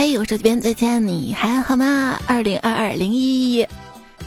[0.00, 2.18] 嘿，我手机边再见你还好吗？
[2.26, 3.68] 二零二二零一，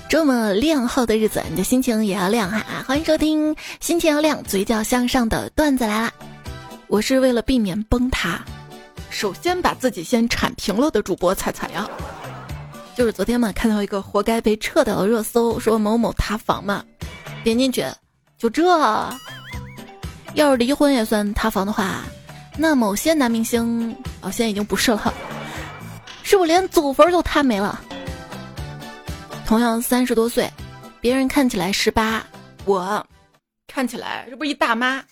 [0.07, 2.63] 这么亮后的日子，你的心情也要亮哈！
[2.85, 6.13] 欢迎收听心情要亮、嘴角向上的段子来啦！
[6.85, 8.39] 我是为了避免崩塌，
[9.09, 11.89] 首先把自己先铲平了的主播彩彩呀。
[12.95, 16.85] 就是昨天嘛，看到一个活该被撤掉的热搜，说某某塌房嘛，
[17.43, 17.83] 点进去，
[18.37, 18.63] 就这，
[20.35, 22.03] 要是离婚也算塌房的话。
[22.55, 25.11] 那某些男明星哦，现在已经不是了，
[26.23, 27.79] 是不是连祖坟都塌没了？
[29.45, 30.49] 同样三十多岁，
[30.99, 32.23] 别人看起来十八，
[32.65, 33.05] 我
[33.67, 35.03] 看起来这不一大妈。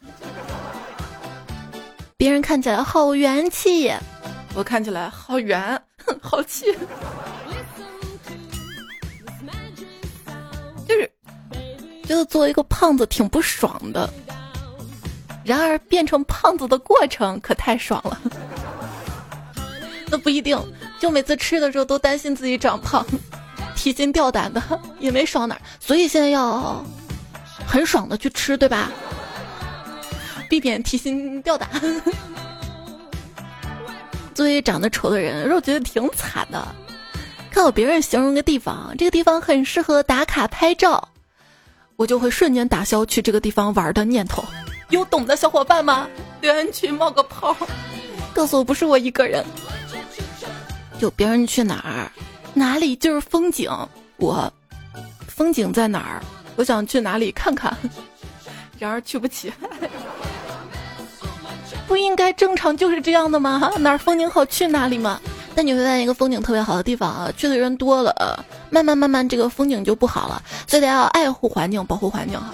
[2.17, 3.91] 别人看起来好元气，
[4.55, 5.79] 我看起来好圆，
[6.21, 6.65] 好气。
[10.87, 11.11] 就是
[12.03, 14.09] 觉得作为一个胖子挺不爽的。
[15.43, 18.19] 然而变成胖子的过程可太爽了，
[20.11, 20.61] 那不一定，
[20.99, 23.05] 就每次吃的时候都担心自己长胖，
[23.75, 24.61] 提心吊胆的
[24.99, 26.85] 也没爽哪儿，所以现在要
[27.65, 28.91] 很爽的去吃，对吧？
[30.49, 31.69] 避免提心吊胆。
[34.33, 36.67] 作为长得丑的人，我觉得挺惨的。
[37.49, 41.09] 看到别人形容个地方，这个地方很适合打卡拍照，
[41.95, 44.43] 我就会瞬间打消去这个地方玩的念头。
[44.89, 46.07] 有懂的小伙伴吗？
[46.41, 47.55] 留言区冒个泡，
[48.33, 49.45] 告诉我不是我一个人。
[51.01, 52.11] 有别人去哪儿，
[52.53, 53.71] 哪里就是风景。
[54.17, 54.51] 我，
[55.27, 56.21] 风景在哪儿？
[56.55, 57.75] 我想去哪里看看，
[58.77, 59.51] 然而去不起。
[61.87, 63.71] 不应该正常就是这样的吗？
[63.79, 65.19] 哪儿风景好去哪里嘛。
[65.53, 70.41] 但你会在一个风景特别好的地方啊，去的人多了，慢慢慢慢这个风景就不好了。
[70.67, 72.53] 所以得要爱护环境，保护环境哈。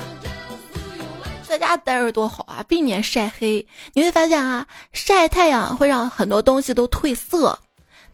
[1.48, 3.66] 在家待着多好啊，避免晒黑。
[3.94, 7.58] 你会发现啊，晒太阳会让很多东西都褪色，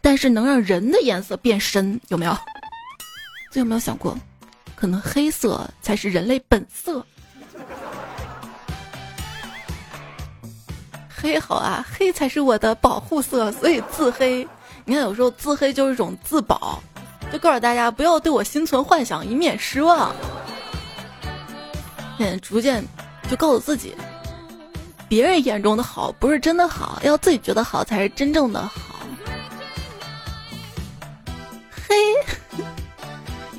[0.04, 2.36] 但是能让人的颜色变深，有没有？
[3.50, 4.14] 这有没有想过，
[4.76, 7.02] 可能黑色才是人类本色？
[11.08, 14.46] 黑好啊，黑才是我的保护色，所以自黑。
[14.84, 16.82] 你看，有时候自黑就是一种自保，
[17.32, 20.14] 就告诉大家不要对我心存幻想，以免失望。
[22.18, 22.84] 嗯，逐渐。
[23.30, 23.94] 就告诉自己，
[25.08, 28.93] 别人眼中的好不是真的好，要自己觉得好才是真正的好。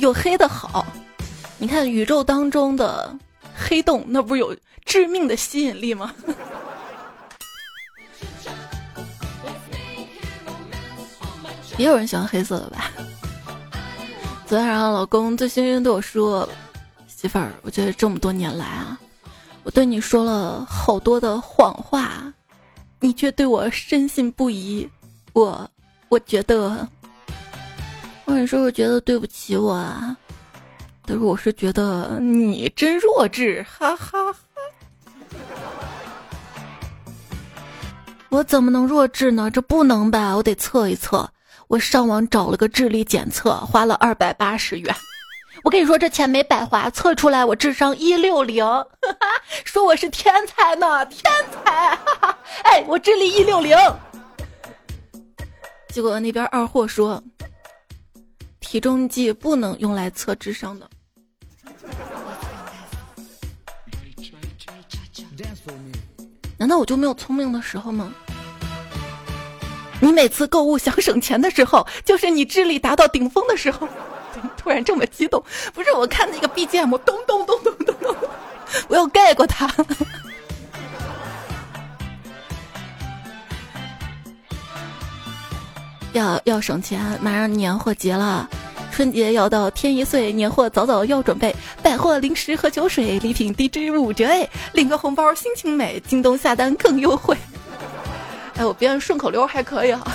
[0.06, 0.86] 有黑的好。
[1.58, 3.12] 你看宇宙当中的
[3.56, 4.56] 黑洞，那不是有
[4.86, 6.14] 致命的吸引力吗？
[11.78, 12.92] 也有人喜欢黑色的吧？
[14.46, 16.48] 昨天晚上老公醉醺醺对我说
[17.08, 19.00] ：“媳妇儿，我觉得这么多年来啊。”
[19.64, 22.32] 我对你说了好多的谎话，
[23.00, 24.88] 你却对我深信不疑。
[25.34, 25.68] 我，
[26.10, 26.88] 我觉得，
[28.26, 30.16] 我跟你说，我觉得对不起我啊。
[31.06, 34.40] 但是我是觉得你真弱智，哈哈哈。
[38.30, 39.50] 我怎么能弱智呢？
[39.52, 40.36] 这不能吧？
[40.36, 41.30] 我得测一测。
[41.68, 44.94] 我上网找了个智力检测，花了二百八十元。
[45.64, 48.66] 我跟你说，这钱没白花，测出来我智商一六零，
[49.64, 51.96] 说我是天才呢，天才！
[51.96, 53.78] 哈哈哎，我智力一六零。
[55.90, 57.24] 结果那边二货说，
[58.66, 60.90] 体重计不能用来测智商的。
[66.58, 68.12] 难道我就没有聪明的时候吗？
[70.02, 73.88] 你每次购物想省钱的时候，就是你智力达到顶峰的时候。
[74.58, 75.44] 突然这么激动，
[75.74, 78.16] 不是我看那个 BGM，咚咚咚咚咚咚，
[78.88, 79.68] 我要盖过它。
[86.16, 88.50] 要要省钱，马上年货节了，
[88.90, 91.54] 春节要到天一岁，年货早早要准备，
[91.84, 97.36] 百货零食和酒水礼品低至五折哎，领个红包心情美，京东下单更优惠。
[98.56, 100.10] 哎，我编顺口溜还可以哈，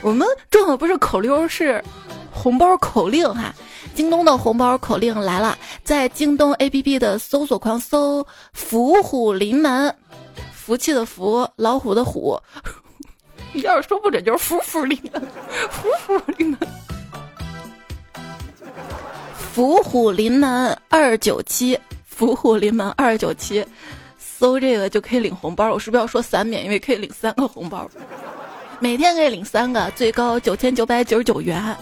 [0.00, 1.84] 我们重要不是口溜，是
[2.32, 3.54] 红包口令哈。
[3.94, 9.94] 京东的红包口令来了，在京东 APP 的搜索框搜“伏虎临门”，
[10.54, 12.40] 福气的福，老虎的虎，
[13.62, 15.22] 要是说不准就是“福虎临门”，
[15.70, 16.58] 福虎临门，
[19.52, 23.64] 伏虎临门二九七，伏虎临门二九七，
[24.18, 25.72] 搜这个就可以领红包。
[25.72, 26.64] 我是不是要说三免？
[26.64, 27.88] 因为可以领三个红包，
[28.80, 31.76] 每天可以领三个，最高九千九百九十九元。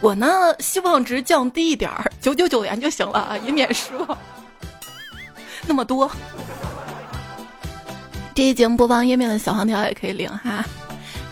[0.00, 4.16] 我呢，希望值降低一点儿，九九九元就行了啊，以免失望。
[5.66, 6.10] 那么多，
[8.32, 10.64] 这一节目播放页面的小黄条也可以领哈。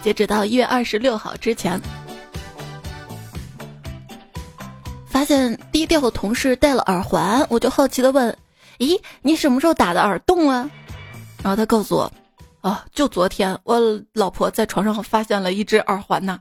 [0.02, 1.80] 截止到一月二十六号之前，
[5.06, 8.36] 发现低调的同事戴了耳环，我就好奇的问
[8.78, 10.70] ：“咦，你什么时候打的耳洞啊？”
[11.42, 12.10] 然后他告诉我
[12.62, 13.78] ：“哦，就昨天，我
[14.14, 16.40] 老婆在床上发现了一只耳环呢。”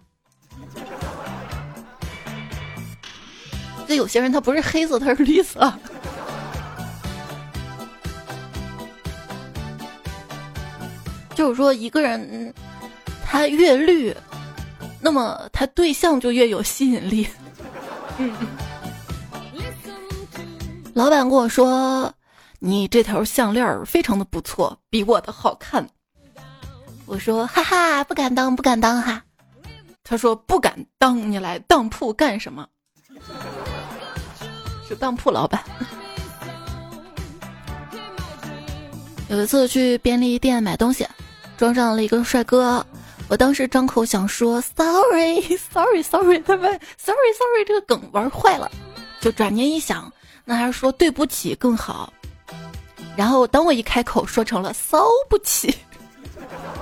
[3.87, 5.73] 这有些人他不是黑色，他是绿色。
[11.33, 12.53] 就是说，一个人
[13.29, 14.15] 他越绿，
[15.01, 17.27] 那么他对象就越有吸引力。
[18.17, 18.33] 嗯。
[20.93, 22.11] 老板跟我说
[22.57, 25.87] ：“你这条项链非常的不错，比我的好看。”
[27.05, 29.21] 我说：“哈哈，不敢当，不敢当哈。”
[30.03, 32.65] 他说：“不敢当，你来当铺干什么？”
[34.87, 35.61] 是当铺老板。
[39.27, 41.05] 有一次去便利店买东西。
[41.57, 42.85] 撞上了一个帅哥，
[43.29, 48.71] 我当时张口想说 sorry sorry sorry，他们 sorry sorry 这个梗玩坏了，
[49.19, 50.11] 就转念一想，
[50.45, 52.11] 那还是说对不起更好。
[53.17, 55.75] 然后当我一开口说成了骚不起，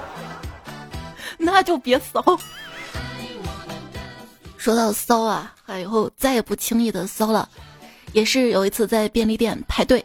[1.37, 2.23] 那就别骚。
[4.57, 7.47] 说到骚啊，以后再也不轻易的骚了。
[8.13, 10.03] 也是有一次在便利店排队，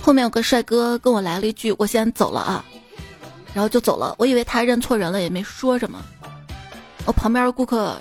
[0.00, 2.64] 后面有个帅哥跟我来了一句：“我先走了啊。”
[3.54, 5.98] 然后就走了，我以为他认错人了，也没说什么。
[7.06, 7.96] 我旁边的顾客，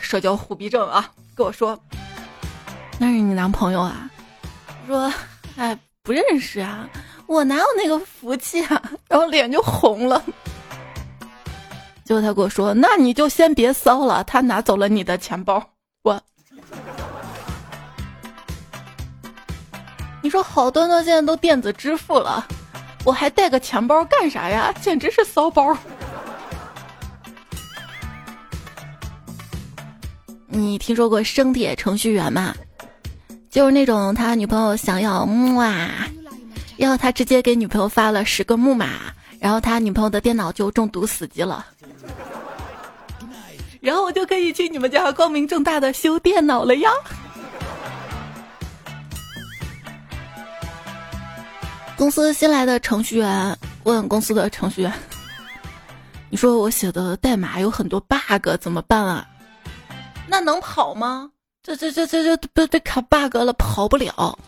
[0.00, 1.78] 社交虎逼症啊，跟我说
[2.98, 4.10] ：“那是你男朋友啊？”
[4.88, 5.12] 说
[5.56, 6.88] ：“哎，不认识啊，
[7.26, 10.22] 我哪有那个福气啊？”然后脸就红了。
[12.04, 15.62] 结果他跟我说：“那你就先别骚了，他拿走了你的钱包。”
[16.04, 16.22] 我，
[20.22, 22.46] 你说好端端现在都电子支付了。
[23.06, 24.74] 我还带个钱包干啥呀？
[24.82, 25.78] 简直是骚包！
[30.48, 32.52] 你听说过生铁程序员吗？
[33.48, 36.08] 就是那种他女朋友想要木啊，
[36.76, 38.88] 然后他直接给女朋友发了十个木马，
[39.38, 41.64] 然后他女朋友的电脑就中毒死机了，
[43.80, 46.90] 然后我就可以去你们家光明正大的修电脑了呀。
[51.96, 54.92] 公司新来的程序员问公司的程序员
[56.28, 59.26] ：“你说我写的代码有很多 bug 怎么办啊？
[60.28, 61.30] 那能跑吗？
[61.62, 64.38] 这这这这这被被卡 bug 了，跑不了。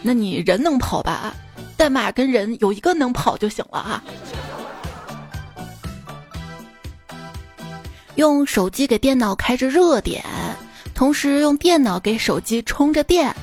[0.00, 1.34] 那你人能跑吧？
[1.76, 4.02] 代码跟人有一个能跑就行了啊。
[8.14, 10.24] 用手机给电脑开着热点，
[10.94, 13.36] 同时用电脑给手机充着电。”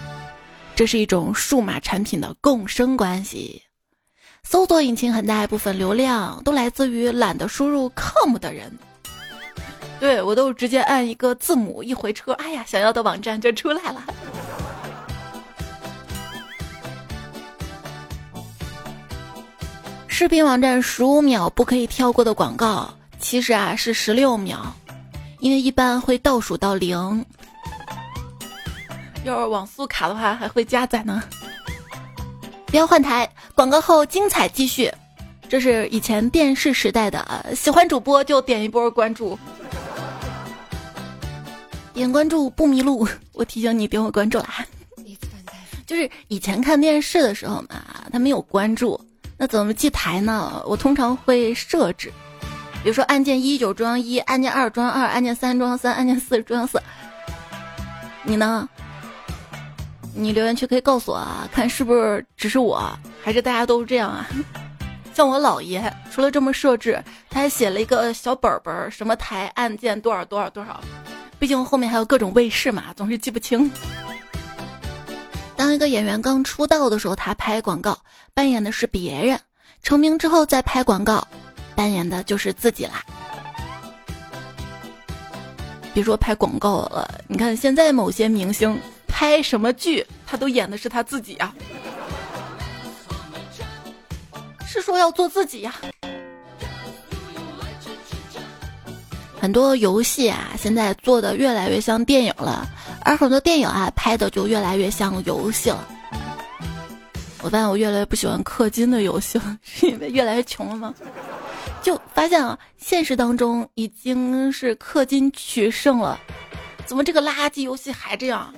[0.77, 3.63] 这是一种数码产品的共生关系。
[4.43, 8.71] 搜索引擎很大一部分流量都来自于懒得输入 com 的人。
[9.99, 14.03] 对我都直接按一个字母一回车，哎呀，想要的网站就出来了。
[20.07, 24.71] 视频网站十五秒不可以跳过的广告，其实啊是十六秒，
[25.39, 27.25] 因为一般会倒数到零。
[29.29, 31.21] 要是网速卡的话，还会加载呢。
[32.65, 34.91] 不要换台，广告后精彩继续。
[35.49, 39.39] 这是以前电视时代的，喜欢主播就点一波关注，
[41.93, 43.07] 点关注不迷路。
[43.31, 44.65] 我提醒你点我关注啦。
[45.85, 47.81] 就是以前看电视的时候嘛，
[48.11, 48.99] 它没有关注，
[49.37, 50.61] 那怎么记台呢？
[50.65, 52.11] 我通常会设置，
[52.83, 56.81] 比如说按键一就是中央一，按键二中央二，按键三中央三，按键四中央四。
[58.23, 58.67] 你呢？
[60.19, 62.81] 你留言区可以告诉我啊，看是不是只是我，
[63.23, 64.27] 还是大家都是这样啊？
[65.13, 70.81] 像我姥爷，除了这么设置，他还写了一个小本本，什么台按键多少多少多少。
[71.37, 73.69] 毕竟后面还有各种卫视嘛，总是记不清。
[75.55, 77.99] 当一个演员刚出道的时候，他拍广告
[78.33, 79.37] 扮演的是别人；
[79.83, 81.27] 成名之后再拍广告，
[81.75, 83.03] 扮演的就是自己啦。
[85.93, 88.79] 别说拍广告了，你看现在某些明星。
[89.17, 91.51] 拍什么剧，他都演的是他自己呀，
[94.63, 95.73] 是说要做自己呀。
[99.41, 102.69] 很多游戏啊，现在做的越来越像电影了，
[103.03, 105.87] 而很多电影啊，拍的就越来越像游戏了。
[107.41, 110.93] 我发现我越来越不喜欢氪金的游戏了，是因为越来越穷了吗？
[111.81, 116.19] 就发现啊，现实当中已经是氪金取胜了。
[116.87, 118.51] 怎么这个垃圾游戏还这样？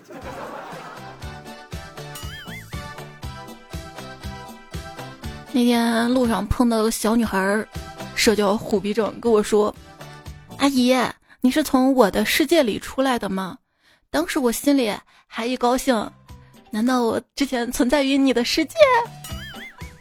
[5.51, 7.65] 那天路上碰到个小女孩，
[8.13, 9.75] 社交虎逼症，跟我说
[10.59, 10.95] ：“阿姨，
[11.41, 13.57] 你是从我的世界里出来的吗？”
[14.11, 14.93] 当时我心里
[15.25, 16.09] 还一高兴，
[16.69, 18.75] 难道我之前存在于你的世界？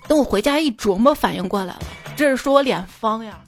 [0.06, 1.80] 等我回家一琢磨，反应过来了，
[2.14, 3.40] 这是说我脸方呀。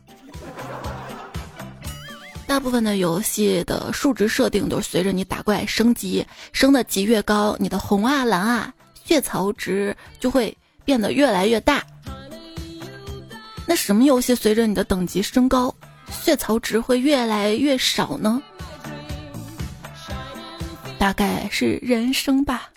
[2.50, 11.80] 大部分的游戏的数值设定都是随着你打怪升级，升的级越高，你的红啊蓝啊血槽值就会变得越来越大。
[13.68, 15.72] 那什么游戏随着你的等级升高，
[16.10, 18.42] 血槽值会越来越少呢？
[20.98, 22.68] 大概是人生吧。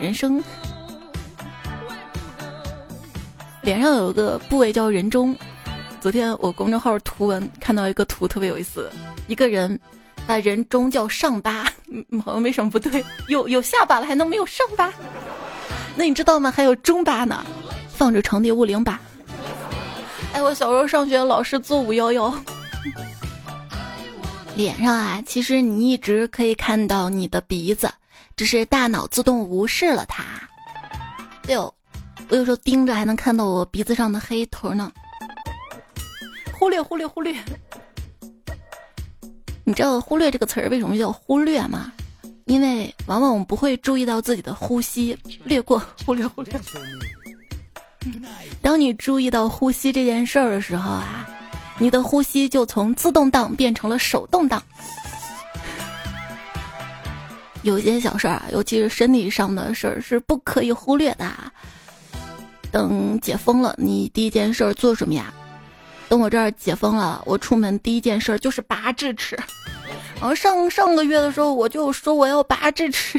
[0.00, 0.42] 人生
[3.62, 5.36] 脸上有个部位叫人中。
[6.02, 8.90] 昨天我公众号图文看到一个图特别有意思，
[9.28, 9.78] 一个人
[10.26, 11.62] 把人中叫上巴，
[12.24, 14.92] 好像没什么不对，有有下巴了还能没有上巴？
[15.94, 16.50] 那你知道吗？
[16.50, 17.46] 还有中巴呢，
[17.88, 18.98] 放着场地五零八。
[20.32, 22.34] 哎，我小时候上学老是做五幺幺。
[24.56, 27.88] 脸上啊，其实你一直可以看到你的鼻子，
[28.34, 30.24] 只是大脑自动无视了它。
[31.46, 31.72] 六，
[32.28, 34.90] 我有时候盯着还能看到我鼻子上的黑头呢。
[36.62, 37.34] 忽略忽略忽略，
[39.64, 41.92] 你知道“忽略” 这个词儿为什么叫忽略吗？
[42.44, 46.54] 因为往往我们不会注意到自己的呼吸，略过忽略忽略。
[48.60, 51.28] 当你注意到呼吸这件事儿的时候啊，
[51.80, 54.62] 你的呼吸就从自动挡变成了手动挡。
[57.62, 61.28] 有些小事儿啊，尤其是身体上的事儿，是不可以忽略的。
[62.70, 65.34] 等解封了，你第一件事做什么呀？
[66.12, 69.34] 等我这儿解封了，我出门第一件事就是拔智齿。
[70.20, 73.18] 然后上上个月的时候，我就说我要拔智齿，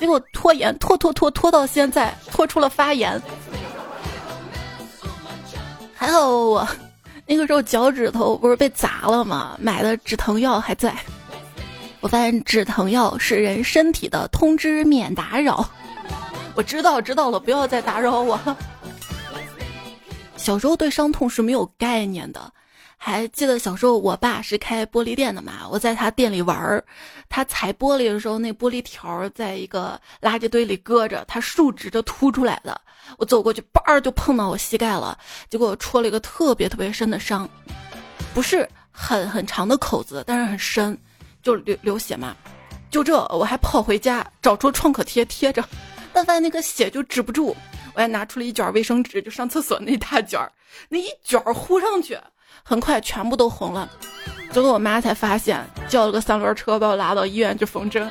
[0.00, 3.22] 结果拖延拖拖拖拖到现在，拖出了发炎。
[5.94, 6.68] 还好我
[7.26, 9.56] 那个时候脚趾头不是被砸了吗？
[9.60, 10.92] 买的止疼药还在。
[12.00, 15.64] 我发现止疼药是人身体的通知免打扰。
[16.56, 18.36] 我知道知道了，不要再打扰我。
[20.46, 22.52] 小时候对伤痛是没有概念的，
[22.96, 25.66] 还记得小时候我爸是开玻璃店的嘛？
[25.68, 26.84] 我在他店里玩儿，
[27.28, 32.80] 他踩玻璃的时候，那玻璃条在一个垃圾堆里搁着，他竖直着凸出来的。
[33.18, 35.18] 我走过去，叭就碰到我膝盖了，
[35.50, 37.48] 结果戳了一个特别特别深的伤，
[38.32, 40.96] 不是很很长的口子，但是很深，
[41.42, 42.36] 就流流血嘛。
[42.88, 45.68] 就这，我还跑回家找出创可贴贴着，
[46.12, 47.56] 但发现那个血就止不住。
[47.96, 50.52] 我还拿出了一卷卫生纸，就上厕所那大卷儿，
[50.90, 52.18] 那一卷儿糊上去，
[52.62, 53.90] 很快全部都红了。
[54.52, 58.06] 最后我妈才发现，叫了个三轮车把我拉到医院去缝针。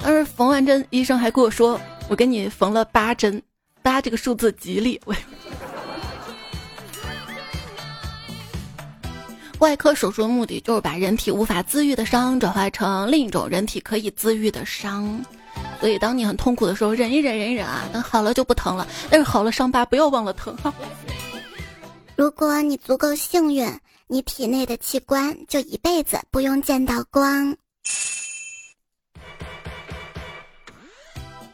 [0.00, 3.42] 当时缝完针，医生还跟我说：“我给你缝了八针，
[3.82, 5.00] 八这个数字吉利。
[9.58, 15.20] ”外科手术的目的就是把人体无法自愈的伤转化成另一种人体可以自愈的伤。
[15.80, 18.86] 所以，当你很痛苦的时候，忍一忍，忍一忍啊，等好了就不疼了。
[19.08, 20.74] 但是好了，伤疤不要忘了疼哈。
[22.16, 23.72] 如果你足够幸运，
[24.08, 27.56] 你体内的器官就一辈子不用见到光。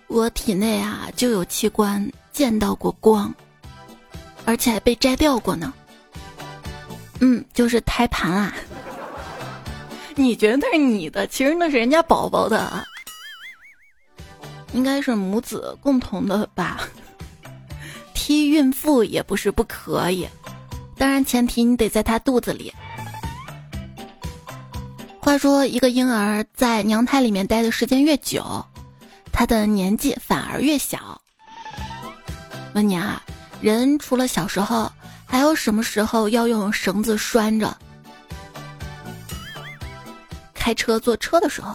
[0.07, 3.35] 我体内啊就有器官见到过光，
[4.47, 5.75] 而且还被摘掉过呢。
[7.21, 8.55] 嗯，就是胎盘啊。
[10.17, 12.87] 你觉得那是你的，其实那是人家宝宝的。
[14.75, 16.81] 应该是母子共同的吧，
[18.13, 20.29] 踢孕妇也不是不可以，
[20.99, 22.75] 当然前提你得在她肚子里。
[25.21, 28.63] 话说，一个婴儿在娘胎里面待的时间越久，
[29.33, 31.19] 他的年纪反而越小。
[32.75, 33.23] 问你啊，
[33.63, 34.93] 人除了小时候，
[35.25, 37.75] 还有什么时候要用绳子拴着？
[40.53, 41.75] 开车坐车的时候，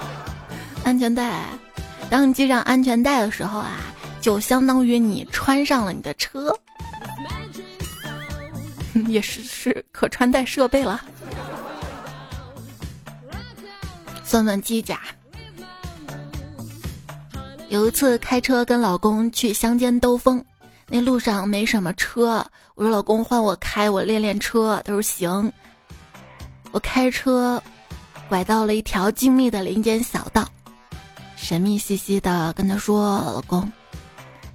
[0.84, 1.44] 安全带。
[2.10, 3.76] 当你系上安全带的时候啊，
[4.20, 6.52] 就相当于你穿上了你的车，
[9.06, 11.00] 也是是可穿戴设备了。
[14.24, 15.00] 算算机甲。
[17.68, 20.42] 有一次开车跟老公去乡间兜风，
[20.86, 24.80] 那路上没什么车，我说老公换我开，我练练车。
[24.84, 25.52] 他说行。
[26.70, 27.62] 我开车
[28.28, 30.48] 拐到了一条静谧的林间小道。
[31.48, 33.72] 神秘兮兮的跟他说：“老公，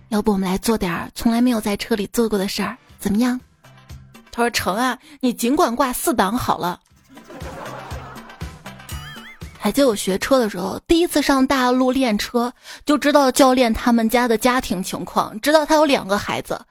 [0.10, 3.42] 要不我们来做点从来没有在车里做过的事儿，怎么样？”
[4.32, 6.80] 他说：“成啊，你尽管挂四档好了。”
[9.58, 12.54] 还记得我学车的时候，第一次上大路练车，
[12.86, 16.64] 就知道教练他们家的家庭情况，知道他有两个孩子。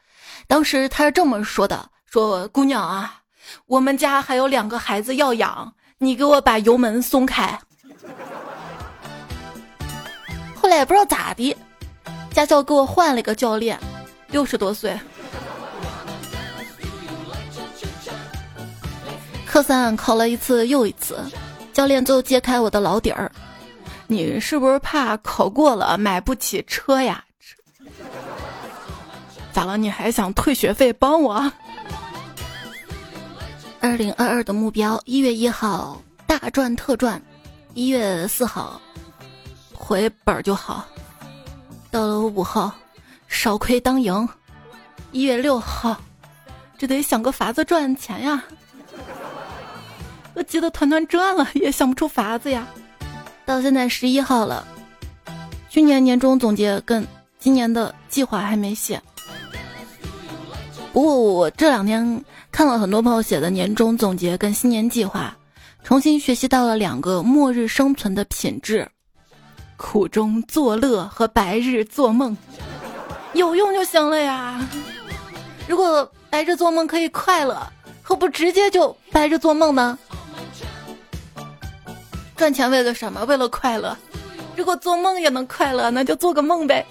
[0.46, 3.22] 当时他是这么说的：“说姑娘啊，
[3.66, 7.58] 我们家还有两个孩子要养，你给我把油门松开。”
[10.62, 11.56] 后来也不知道咋的，
[12.30, 13.76] 驾校给我换了一个教练，
[14.28, 14.96] 六十多岁。
[19.44, 21.18] 科三考了一次又一次。
[21.72, 23.32] 教练最后揭开我的老底儿，
[24.06, 27.24] 你是不是怕考过了买不起车呀？
[29.52, 29.76] 咋了？
[29.76, 31.50] 你还想退学费帮我？
[33.80, 37.20] 二零二二的目标：一月一号大赚特赚，
[37.74, 38.80] 一月四号
[39.84, 40.86] 回本儿就好，
[41.90, 42.72] 到了五号
[43.26, 44.26] 少亏当赢，
[45.10, 46.00] 一月六号
[46.78, 48.44] 这得想个法子赚钱呀。
[50.34, 52.66] 我急得团团转了，也想不出法子呀。
[53.44, 54.64] 到现在十一号了，
[55.68, 57.04] 去年年终总结跟
[57.40, 59.02] 今年的计划还没写。
[60.92, 65.36] 不过我这两天看了很多朋友写的年终总结跟新年计划，
[65.82, 68.88] 重新学习到了两个末日生存的品质：
[69.82, 72.34] 苦中作乐和白日做梦。
[73.34, 74.66] 有用就行了呀。
[75.66, 77.60] 如果白日做梦可以快乐，
[78.00, 79.98] 何不直接就白日做梦呢？
[82.36, 83.24] 赚钱为了什么？
[83.24, 83.94] 为了快乐。
[84.56, 86.86] 如果做梦也能快乐，那就做个梦呗。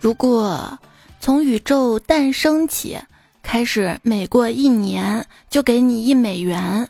[0.00, 0.78] 如果
[1.20, 2.98] 从宇宙诞生起
[3.42, 6.88] 开始，每过一年就给你一美元，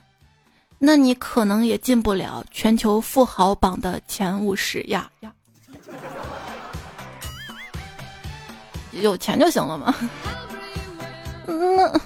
[0.87, 5.33] 那你可能也进不了全球富豪榜的前五十呀呀。
[8.93, 9.95] 有钱就行了嘛？
[11.47, 12.00] 那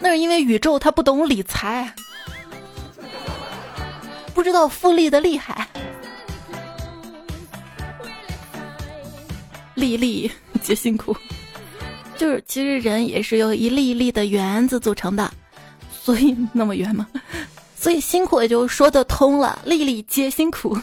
[0.00, 1.94] 那是因为宇宙他不懂理财。
[4.34, 5.68] 不知道复利的厉害，
[9.74, 10.28] 粒粒
[10.60, 11.16] 皆辛苦，
[12.18, 15.32] 就是其实人也是由一粒一粒的圆子组成的，
[15.92, 17.06] 所以那么圆吗？
[17.84, 20.74] 所以辛苦也就说得通了，粒粒皆辛苦。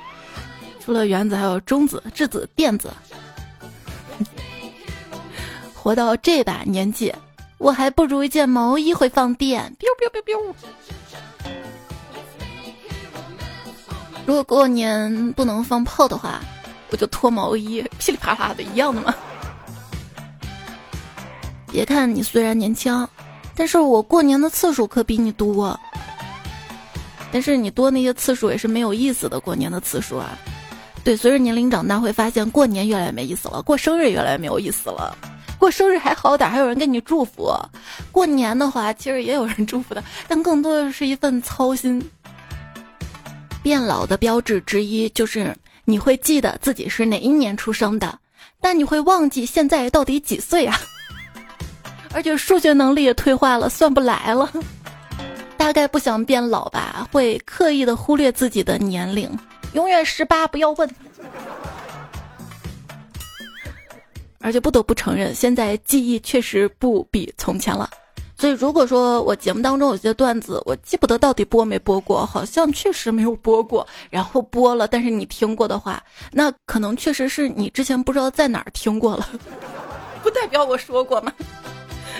[0.84, 2.92] 除了原子，还有中子、质子、电子。
[5.72, 7.10] 活到这把年纪，
[7.56, 9.74] 我还不如一件毛衣会放电。
[9.78, 10.54] biu biu biu biu。
[14.26, 16.40] 如果过年不能放炮的话，
[16.90, 19.14] 我就脱毛衣，噼里啪啦的一样的嘛。
[21.72, 23.08] 别看你虽然年轻，
[23.54, 25.80] 但是我过年的次数可比你多。
[27.36, 30.38] 但是你多那些次数也是没有意思的过年的次数啊。
[31.04, 35.14] 对，随着年龄长大，会发现过年越来越没意思了，过生日越来越没有意思了。
[35.58, 37.54] 过生日还好点，还有人给你祝福。
[38.10, 42.02] 过年的话，其实也有人祝福的，但更多的是一份操心。
[43.62, 48.18] 变老的标志之一就是你会记得自己是哪一年出生的，
[48.62, 50.74] 但你会忘记现在到底几岁啊？
[52.14, 54.50] 而且数学能力也退化了，算不来了。
[55.66, 59.28] 大概不想变老吧，会刻意的忽略自己的年龄，
[59.72, 60.88] 永远十八，不要问。
[64.38, 67.90] 而且不得不承认，现在记忆确实不比从前了。
[68.38, 76.00] 所以，如果说我节目当中有些段子，我记不得到底播没播过，好像确实没有播过，然后播了，但是你听过的话，
[76.30, 79.28] 那可能确实是你之前不知道在哪儿听过了，
[80.22, 81.32] 不代表我说过吗？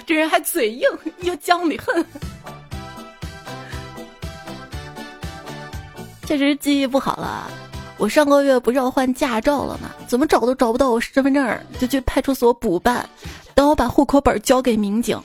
[0.04, 0.82] 这人还嘴硬，
[1.20, 2.04] 又犟你恨，
[6.26, 7.48] 确实记忆不好了。
[7.96, 9.88] 我上个月不是要换驾照了吗？
[10.06, 13.08] 怎么找都找不到我身份证，就去派出所补办。
[13.54, 15.18] 等我把户口本交给民警。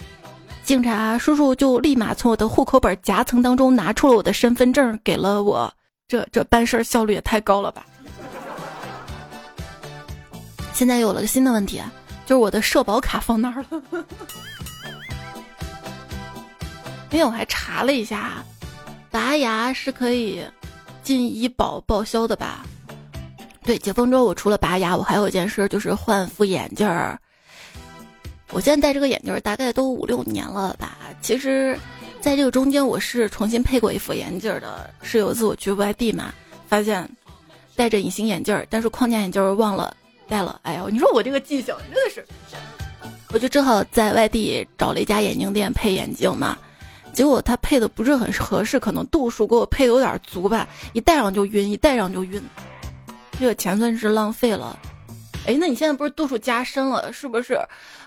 [0.63, 5.73] 警察叔叔就立马从我的户口本夹层当中拿出了我的身份证，给了我。
[6.07, 7.85] 这这办事效率也太高了吧！
[10.71, 11.81] 现在有了个新的问题，
[12.25, 13.81] 就是我的社保卡放那儿了。
[17.09, 18.43] 因为我还查了一下，
[19.09, 20.41] 拔牙是可以
[21.03, 22.65] 进医保报销的吧？
[23.63, 27.19] 对，解封之后我除了拔牙，我还有一件事就是换副眼镜儿。
[28.51, 30.97] 我现在戴这个眼镜儿大概都五六年了吧。
[31.21, 31.77] 其实，
[32.19, 34.89] 在这个中间，我是重新配过一副眼镜的。
[35.01, 36.33] 是有一次我去外地嘛，
[36.67, 37.09] 发现
[37.75, 39.95] 戴着隐形眼镜，但是框架眼镜忘了
[40.27, 40.59] 戴了。
[40.63, 42.25] 哎呦，你说我这个记性真的是，
[43.31, 46.57] 我就正好在外地找了一家眼镜店配眼镜嘛。
[47.13, 52.41] 结果他配的不是很合适，可能度数给我配的有点足吧，一戴上就晕，一戴上就晕，
[53.39, 54.77] 这个钱算是浪费了。
[55.45, 57.59] 哎，那你现在不是度数加深了，是不是？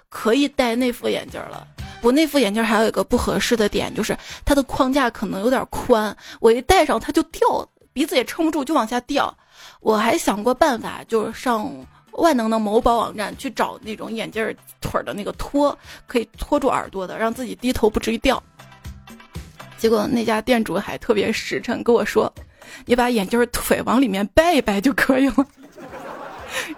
[0.08, 1.66] 可以戴那副眼镜了，
[2.00, 9.36] 我那副眼镜还有一个不合适的点，就是它的框架可能有点宽，我一戴上它就掉，鼻子也撑不住就往下掉。
[9.80, 11.68] 我还想过办法，就是上
[12.12, 18.40] 万能的某宝网站去找那种眼镜腿的那个托，可以托住耳朵的，让自己低头不至于掉。
[19.84, 22.32] 结果那家店主还特别实诚跟我说
[22.86, 25.46] ：“你把眼镜腿往里面掰一掰就可以了。”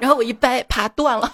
[0.00, 1.32] 然后我一掰，啪断了。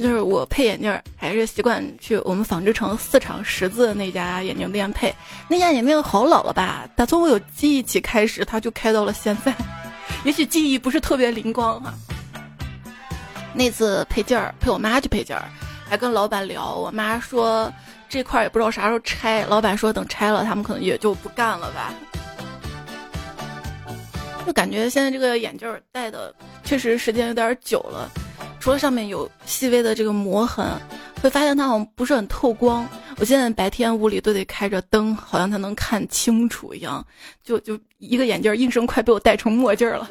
[0.00, 5.14] 就是我配眼镜还是习惯去我们纺织城四厂十字那家眼镜店配。
[5.48, 6.88] 那家眼镜好老了吧？
[6.96, 9.54] 打从我有记忆起开始，它就开到了现在。
[10.24, 11.92] 也许记忆不是特别灵光哈。
[13.52, 15.44] 那次配件儿，陪我妈去配件儿，
[15.88, 16.74] 还跟老板聊。
[16.74, 17.72] 我妈说
[18.08, 19.44] 这块儿也不知道啥时候拆。
[19.46, 21.92] 老板说等拆了，他们可能也就不干了吧。
[24.46, 28.10] 就感觉现在这个眼镜戴的确实时间有点久了。
[28.60, 30.66] 除了上面有细微的这个磨痕，
[31.22, 32.88] 会发现它好像不是很透光。
[33.18, 37.04] 我现在白天屋里都得开着灯，好像才能看清楚一样。
[37.42, 40.08] 就就一个眼镜应声快被我戴成墨镜了。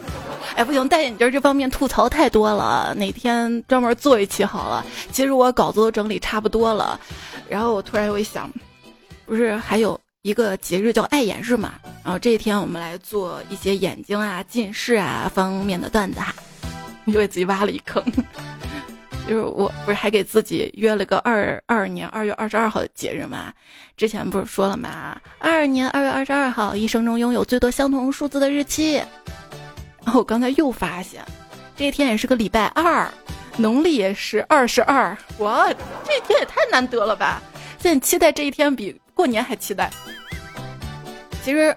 [0.56, 4.86] 哎，不行，戴眼镜这方面吐槽太多了，哪天专门做一期好了。
[5.12, 7.00] 其实我稿子都整理差不多了，
[7.48, 8.52] 然后我突然又一想，
[9.26, 11.74] 不是还有一个节日叫爱眼日嘛？
[12.04, 16.34] 然后这一天我们来做一些眼睛啊、近视啊方面的段子哈。
[17.06, 18.04] 又给自己挖了一坑，
[19.28, 23.54] 就是我不是还给自己约了个二二年二月二十二号的节日吗？
[23.98, 25.20] 之前不是说了吗？
[25.40, 28.94] 二二年二月二十二号，一生中拥有最多相同数字的日期。
[30.06, 31.22] 然后我刚才又发现，
[31.76, 33.12] 这一天也是个礼拜二，
[33.58, 35.18] 农历也是二十二。
[35.40, 35.68] 哇，
[36.06, 37.42] 这一天也太难得了吧！
[37.80, 39.92] 现在期待这一天比过年还期待。
[41.44, 41.76] 其实，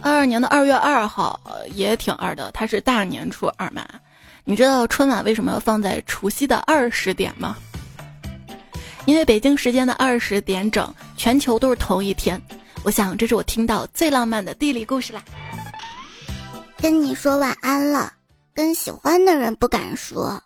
[0.00, 1.38] 二二年的二月二号
[1.74, 3.86] 也挺二的，它是大年初二嘛。
[4.46, 7.56] 你知道春晚为什么要放在除夕的二十点吗？
[9.06, 12.40] 因为北京时间的二十点整，全球都是同一天。
[12.82, 15.22] 我想这是我听到最浪漫的地理故事啦。
[16.76, 18.12] 跟你说晚安了，
[18.52, 20.38] 跟喜欢的人不敢说。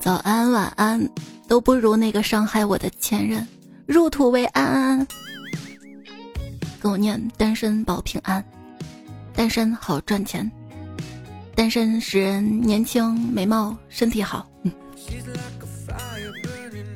[0.00, 1.06] 早安晚安
[1.46, 3.46] 都不如那个伤害我的前任。
[3.86, 5.06] 入土为安安，
[6.80, 8.42] 跟我念单身保平安，
[9.34, 10.50] 单身好赚钱。
[11.56, 14.46] 单身使人年轻、美貌、身体好。
[14.62, 14.70] 嗯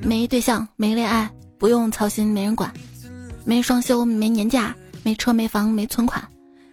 [0.03, 2.73] 没对象、没恋爱，不用操心，没人管。
[3.45, 6.23] 没双休、没年假、没车、没房、没存款。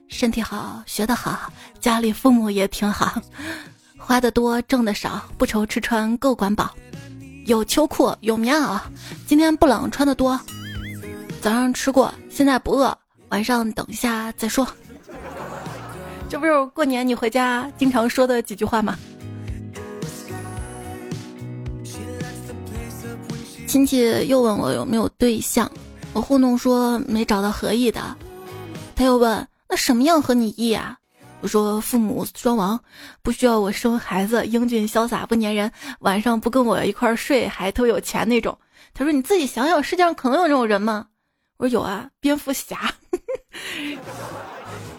[0.09, 3.21] 身体好，学得好，家里父母也挺好。
[3.97, 6.73] 花的多，挣的少，不愁吃穿，够管饱。
[7.45, 8.79] 有秋裤，有棉袄。
[9.25, 10.39] 今天不冷，穿的多。
[11.41, 12.97] 早上吃过，现在不饿。
[13.29, 14.65] 晚上等一下再说。
[16.29, 18.97] 这不是过年你回家经常说的几句话吗？
[23.65, 25.69] 亲戚又问我有没有对象，
[26.13, 28.15] 我糊弄说没找到合意的。
[28.95, 30.97] 他又问那什么样和你意啊？
[31.41, 32.79] 我说父母双亡，
[33.21, 38.57] 不需要我生孩子，英俊潇洒不粘人，晚上不跟我一块儿睡还特有钱那种。
[38.93, 41.07] 他说你自己想想，世界上可能有这种人吗？
[41.57, 42.93] 我说有啊，蝙蝠侠。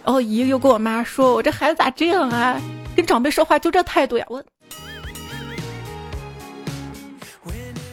[0.08, 2.58] 然后姨又跟我妈说：“我这孩子咋这样啊？
[2.96, 4.42] 跟长辈说话就这态度呀！”我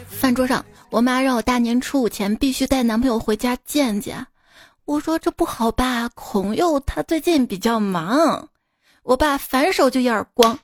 [0.07, 4.27] 饭桌上，我妈让我大年初五前必须带男朋友回家见见。
[4.85, 6.07] 我说这不好吧？
[6.15, 8.47] 孔佑他最近比较忙。
[9.03, 10.59] 我爸反手就一耳光。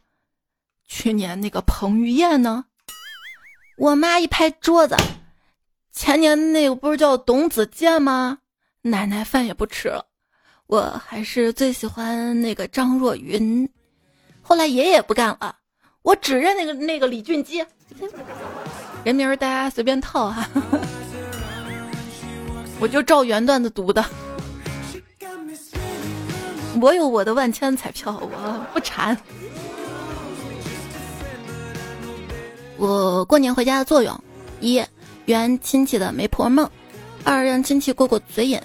[0.88, 2.64] 去年那个彭于晏呢？
[3.78, 4.96] 我妈一拍桌子
[5.92, 8.38] ：“前年那个不是叫董子健吗？
[8.84, 10.06] 奶奶饭也不吃了。”
[10.72, 13.68] 我还是最喜欢那个张若昀，
[14.42, 15.54] 后来爷爷不干了，
[16.02, 17.62] 我只认那个那个李俊基，
[19.04, 20.48] 人名大家随便套哈，
[22.80, 24.06] 我就照原段子读的。
[26.82, 29.18] 我有我的万千彩票，我不馋。
[32.78, 34.18] 我过年回家的作用：
[34.62, 34.82] 一
[35.26, 36.66] 圆亲戚的媒婆梦；
[37.26, 38.58] 二让亲戚过过嘴瘾。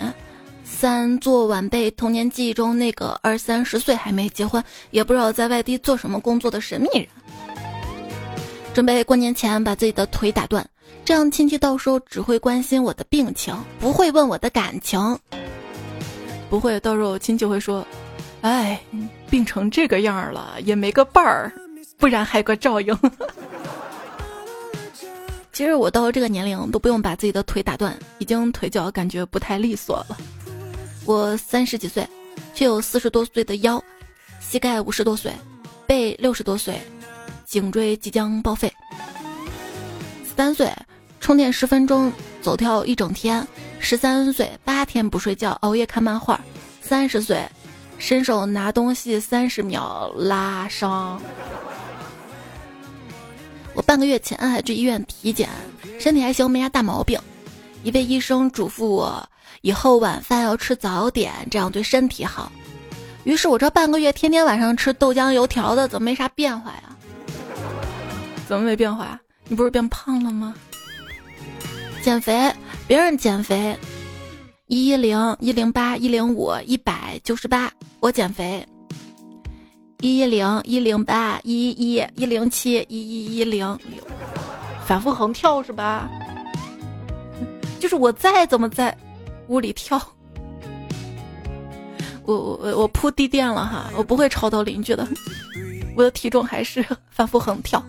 [0.79, 7.09] 三做晚辈童年记忆中那个二三十岁还没结婚，也不知道在外地做什么工作的神秘人。
[8.75, 10.69] 准备过年前把自己的腿打断，
[11.03, 15.19] 这样亲戚到时候只会关心我的病情，不会问我的感情。
[16.51, 17.83] 不会，到时候亲戚会说
[18.43, 18.79] ：“哎，
[19.31, 21.51] 病成这个样了，也没个伴儿，
[21.97, 22.95] 不然还有个照应。
[25.55, 30.19] ”其实我到了这个年龄都不用把自己的腿打断，已经腿脚感觉不太利索了。
[31.07, 32.07] 我三十几岁，
[32.53, 33.81] 却有四十多岁的腰，
[34.41, 35.33] 膝盖五十多岁，
[35.87, 36.81] 背六十多岁，
[37.45, 38.73] 颈椎即将报废。
[40.37, 40.73] 三岁，
[41.21, 43.47] 充电十分钟，走跳一整天。
[43.79, 46.41] 十三岁，八天不睡觉，熬夜看漫画。
[46.81, 47.49] 三十岁，
[47.99, 51.23] 伸手拿东西三十秒拉伤。
[53.75, 55.49] 我半个月前还去医院体检，
[56.01, 57.17] 身体还行，没啥大毛病。
[57.85, 59.29] 一位医生嘱咐我，
[59.67, 62.53] 以后晚饭要吃早点，这样对身体好。
[63.25, 66.83] 于是我这半个月天天晚上吃豆浆油条的，怎么没啥变化呀？
[68.47, 69.19] 怎么没变化？
[69.49, 70.55] 你不是变胖了吗？
[72.01, 72.55] 减肥，
[72.87, 73.77] 别人减肥，
[74.69, 78.65] 一一零一零八一零五一百九十八，我减肥，
[80.01, 83.77] 一一零一零八一一一一零七一一一零，
[84.87, 86.09] 反复横跳是吧？
[87.81, 88.97] 就是我再怎么在
[89.49, 90.01] 屋里跳，
[92.25, 95.07] 我我我我铺地垫了哈，我不会吵到邻居的。
[95.97, 97.83] 我的体重还是 反复横跳。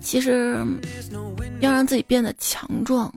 [0.00, 0.56] 其实
[1.60, 3.12] 要让自己变得强壮，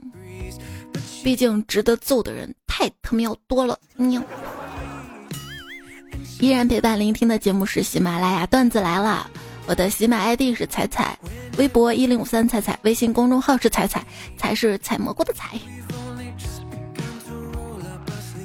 [1.24, 3.78] 毕竟值得揍的人太他妈要多了。
[3.96, 4.22] 喵。
[6.38, 9.30] 依然陪伴聆听的节目是喜马拉雅段子来了。
[9.66, 11.18] 我的喜马 ID 是彩彩，
[11.56, 14.04] 微博一零五三彩彩，微信公众号是彩彩，
[14.36, 15.58] 才是采蘑菇的采。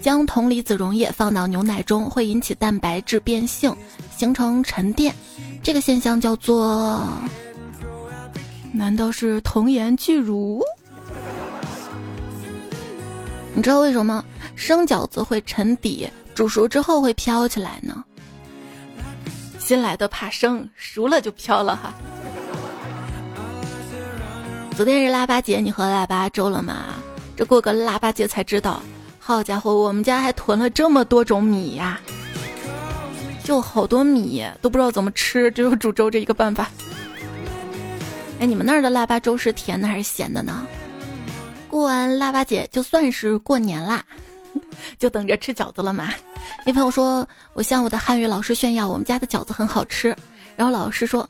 [0.01, 3.75] 将铜离子溶液放到牛奶中，会引起蛋白质变性，
[4.15, 5.13] 形成沉淀，
[5.61, 7.05] 这个现象叫做……
[8.71, 10.63] 难道是童颜巨乳？
[13.53, 14.23] 你知道为什么
[14.55, 18.05] 生饺子会沉底，煮熟之后会飘起来呢？
[19.67, 21.93] 新来的怕生，熟了就飘了哈。
[24.77, 26.93] 昨天是腊八节，你喝腊八粥了吗？
[27.35, 28.81] 这过个腊八节才知道，
[29.19, 31.99] 好家伙，我们家还囤了这么多种米呀！
[33.43, 36.69] 就好多米都不知道怎么吃，只有煮粥这一个办法。
[38.39, 40.65] 哎，你们那儿的腊八粥是甜的还是咸的呢？
[41.67, 44.01] 过完腊八节就算是过年啦。
[44.97, 46.13] 就等着吃饺子了嘛。
[46.65, 50.15] 那朋友说，我向我的汉语老师炫耀我们家的饺子很好吃。
[50.55, 51.27] 然后老师说，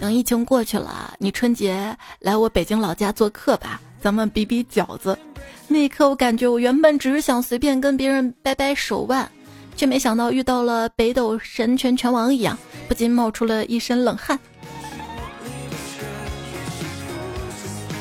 [0.00, 5.16] 等疫情过去了，你春节来我北京老家做客吧，咱们比比饺子。
[5.68, 9.28] 那一刻，我感觉我原本只是想随便跟别人掰掰手腕，
[9.76, 12.56] 却没想到遇到了北斗神拳拳王一样，
[12.88, 14.38] 不禁冒出了一身冷汗。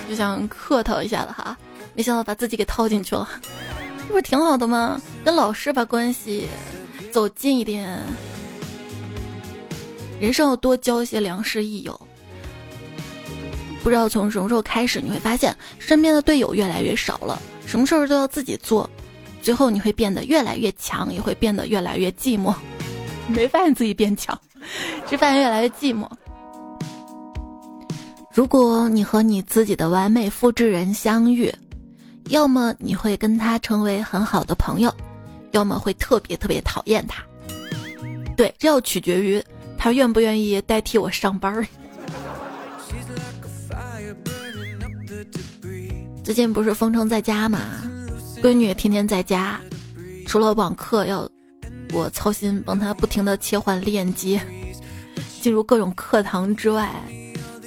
[0.07, 1.57] 就想客套一下了哈，
[1.95, 3.27] 没想到把自己给套进去了。
[4.07, 5.01] 这不挺好的吗？
[5.23, 6.47] 跟老师把关系
[7.11, 7.99] 走近一点，
[10.19, 11.99] 人生要多交一些良师益友。
[13.83, 18.89] 不知道从什么时候开始，你会发现身边的队友越来越少了，什么事儿都要自己做，
[19.41, 22.53] 最后你会变得越来越强，也会变得越来越寂寞。
[23.27, 24.39] 没发现自己变强，
[25.07, 26.07] 只发现越来越寂寞。
[28.31, 31.53] 如果你和你自己的完美复制人相遇。
[32.29, 34.93] 要么你会跟他成为很好的朋友，
[35.51, 37.23] 要么会特别特别讨厌他。
[38.35, 39.43] 对，这要取决于
[39.77, 41.65] 他愿不愿意代替我上班。
[46.23, 47.59] 最近不是封城在家嘛，
[48.41, 49.61] 闺女天天在家，
[50.25, 51.29] 除了网课要
[51.93, 54.41] 我操心帮她不停的切换链接，
[55.39, 56.91] 进入各种课堂之外，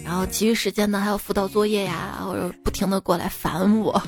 [0.05, 4.03] 然后其余时间呢还要辅导作业呀，或者不停的过来烦我。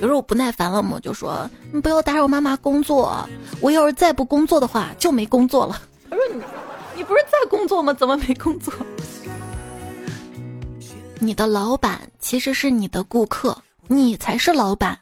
[0.00, 3.28] 有时候我不耐烦了嘛，我就说你不要打扰妈妈工作。
[3.60, 5.80] 我要是再不工作的话，就没工作了。
[6.08, 6.42] 他说你，
[6.96, 7.92] 你不是在工作吗？
[7.92, 8.72] 怎么没工作？
[11.20, 13.56] 你的老板其实是你的顾客，
[13.88, 14.98] 你才是老板。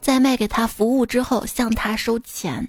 [0.00, 2.68] 在卖给他服务之后，向他收钱。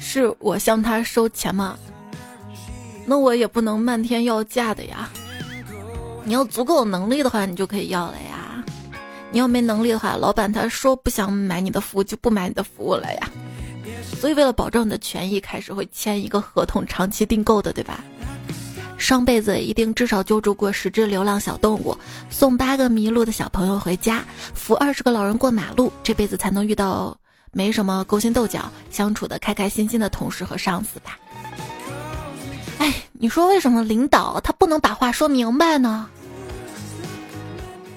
[0.00, 1.78] 是我向他收钱吗？
[3.06, 5.08] 那我也不能漫天要价的呀。
[6.24, 8.64] 你要足够有能力的话，你就可以要了呀。
[9.30, 13.30] 你要没能力的话，老板他说不想买你的服务，就不买你的服务了呀。
[14.18, 18.02] 所以为了保证你的权益，开始会签一个合同，长期订购的，对吧？
[18.96, 21.96] 上辈子一定至少救助过十只流浪小动物，
[22.28, 27.16] 送八个迷路的小朋友回家，扶二十个老人过马路，这辈子才能遇到
[27.52, 31.16] 没什么勾心斗角、相处的开开心心的同事和上司吧。
[32.78, 36.08] 哎，你说为什么领导他不能把话说明白呢？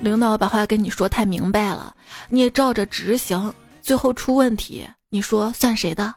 [0.01, 1.95] 领导把话跟你说太明白了，
[2.29, 6.13] 你也照着执行，最后出问题，你说算谁的？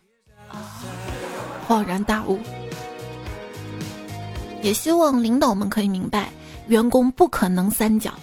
[1.69, 2.39] 恍然大悟。
[4.63, 6.31] 也希望领导们可以明白，
[6.69, 8.15] 员工不可能三角，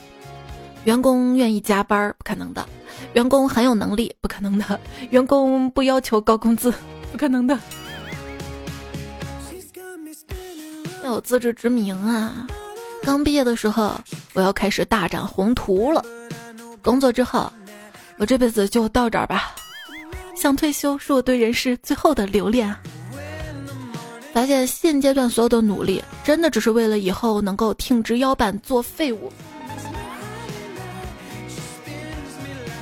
[0.85, 2.67] 员工愿意加班不可能的，
[3.13, 4.65] 员工很有能力，不可能的；
[5.11, 6.73] 员工不要求高工资，
[7.11, 7.55] 不可能的。
[11.11, 12.47] 有自知之明啊！
[13.03, 13.99] 刚毕业的时候，
[14.33, 16.03] 我要开始大展宏图了。
[16.81, 17.51] 工作之后，
[18.17, 19.53] 我这辈子就到这儿吧。
[20.35, 22.75] 想退休是我对人世最后的留恋。
[24.33, 29.31] 发现现阶段所有的努力，真的只是为了以后能够挺直腰板做废物。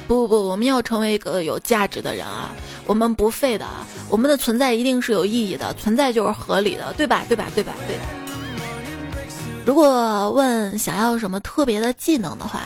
[0.07, 2.51] 不不不，我们要成为一个有价值的人啊！
[2.89, 3.67] 我们不废的，
[4.10, 7.23] 我们的存在一定是有意义的，存在就是合理的，对吧？
[7.30, 7.45] 对吧？
[7.54, 7.71] 对吧？
[7.88, 7.95] 对。
[9.63, 12.62] 如果问想要什么特别的技能的话，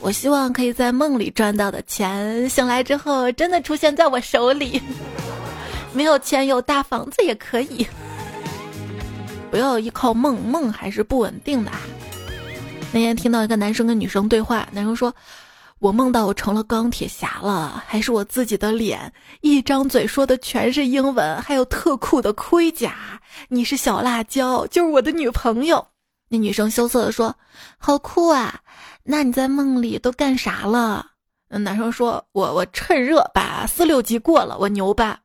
[0.00, 4.80] 我希望可以在梦里赚到的钱，醒来之后真的出现在我手里。
[5.92, 7.86] 没有钱有大房子也可以。
[9.50, 11.70] 不要依靠梦，梦还是不稳定的。
[12.90, 15.14] 那天听到一个男生跟女生对话，男生说
[15.80, 19.12] ：“我梦到我成了钢铁侠了，还是我自己的脸，
[19.42, 23.20] 一张嘴说的全是英文，还有特酷的盔甲。
[23.48, 25.86] 你是小辣椒，就是我的女朋友。”
[26.28, 27.34] 那女生羞涩地说
[27.78, 28.60] ：“好酷啊！
[29.04, 31.06] 那你在梦里都干啥了？”
[31.48, 35.20] 那男生说：“我我趁热把四六级过了，我牛吧。”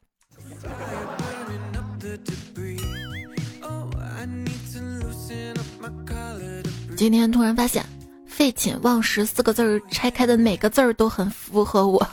[6.95, 7.83] 今天突然发现
[8.35, 12.05] “废寝忘食”四个字儿拆开的每个字儿都很符合我。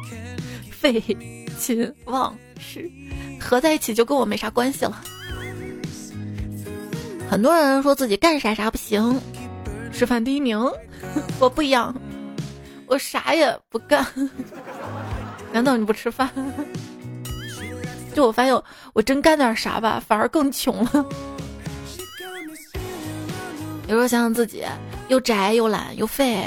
[0.72, 1.00] 废
[1.58, 2.90] 寝忘食
[3.38, 4.98] 合在一起就跟我没啥关系了。
[7.30, 9.20] 很多人说自己干啥啥不行，
[9.92, 10.58] 吃饭第一名，
[11.38, 11.94] 我不一样，
[12.86, 14.04] 我啥也不干。
[15.52, 16.30] 难道你不吃饭？
[18.14, 18.62] 就我发现，
[18.94, 21.06] 我真干点啥吧，反而更穷了。
[23.88, 24.64] 有时候想想自己
[25.12, 26.42] 又宅又懒又废，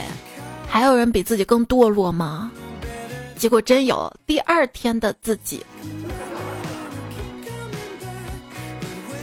[0.68, 2.52] 还有人比自己更堕落吗？
[3.38, 5.64] 结果真有，第二天的自己。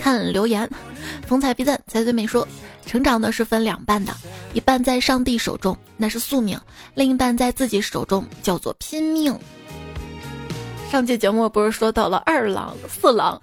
[0.00, 0.70] 看留言，
[1.26, 2.46] 风采必赞，才最美说，
[2.87, 4.14] 成长呢是分两半的，
[4.55, 6.57] 一半在上帝手中，那是宿命；
[6.94, 9.37] 另一半在自己手中，叫做拼命。
[10.88, 13.42] 上期节目不是说到了二郎、四郎、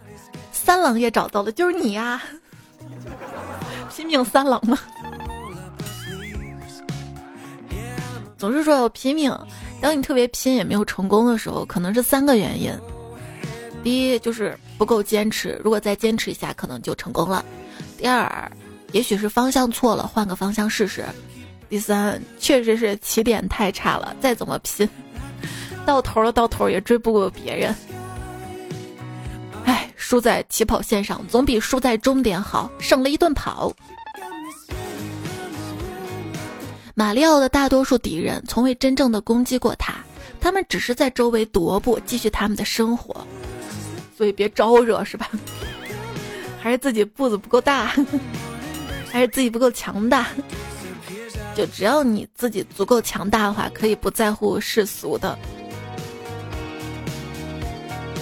[0.53, 2.21] 三郎也找到了，就是你呀。
[3.93, 4.79] 拼命三郎吗？
[8.39, 9.37] 总是说要拼命，
[9.81, 12.71] 当你特别拼也没有成功的时候，可能是三个原因。
[13.83, 17.43] 第一就是不够坚持，如果再坚持一下，可能就成功了。
[17.97, 18.51] 第二，
[18.93, 21.03] 也许是方向错了，换个方向试试。
[21.67, 24.87] 第三，确实是起点太差了，再怎么拼，
[25.85, 27.75] 到头了到头也追不过别人。
[29.65, 33.71] 唉，输在起跑线上总比输在终点好，省了一顿跑。
[36.99, 39.93] 马里奥的大多数敌人从未真正的攻击过他，
[40.41, 43.25] 他们只是在周围踱步，继续他们的生活。
[44.17, 45.29] 所以别招惹，是吧？
[46.59, 47.93] 还是自己步子不够大，
[49.09, 50.27] 还是自己不够强大？
[51.55, 55.39] 就只要你自己足够强大的话，可以不在乎世俗的。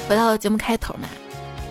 [0.08, 1.10] 回到节目开头嘛，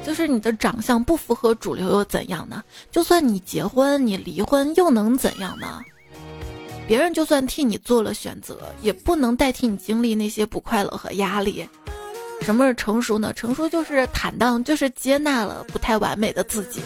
[0.05, 2.65] 就是你的长相不符合主流又怎样呢？
[2.91, 5.81] 就算你结婚，你离婚又能怎样呢？
[6.87, 11.69] 别人就算替你做了选择，也不能代替你经历那些不快乐和压力。
[12.43, 13.33] 什么是成熟呢？
[13.33, 16.81] 成熟就是坦荡，就是接纳了不太完美的自己。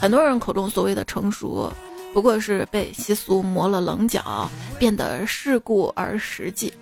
[0.00, 1.72] 很多人口中所谓的成熟，
[2.12, 6.72] 不过是被习俗磨了棱角，变得世故而实际。